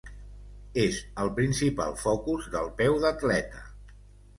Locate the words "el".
1.25-1.29